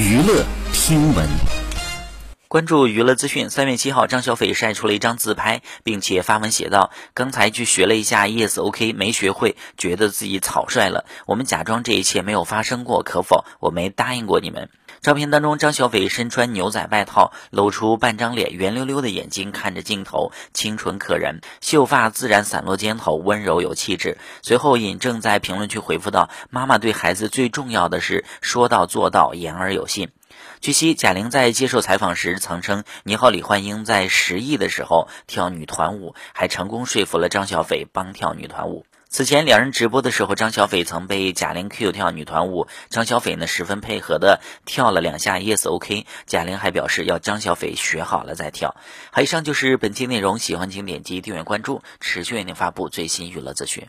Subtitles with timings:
[0.00, 1.28] 娱乐新闻，
[2.50, 3.48] 关注娱乐资讯。
[3.48, 11.04] 三月七号，张小斐晒出了一张自拍，并且发文写道：“刚才去学了一下 Yes OK，没学会，觉得自己草率了。
[11.26, 13.44] 我们假装这一切没有发生过，可否？
[13.60, 14.68] 我没答应过你们。”
[15.00, 24.18] 照片当中，张小斐身穿牛仔外套，露出半张脸，圆溜溜的眼睛看着镜头，清纯可人，秀发自然散落肩头，温柔有气质。
[24.42, 30.08] 随后，尹正在评论区回复道：“妈妈对孩子最重要的是说到做到，言而有信。”
[30.60, 48.76] 据悉，贾玲在接受采访时曾称：“你好，李焕英在十亿的时候跳女团舞，还成功说服了张小斐帮跳女团舞。”此前两人直播的时候，张小斐曾被贾玲 Q 跳女团舞，张小斐呢十分配合的跳了两下 Yes OK，贾玲还表示要张小斐学好了再跳。
[49.10, 53.88] 好，以上就是本期内容，喜欢请点击订阅关注，持续为您发布最新娱乐资讯。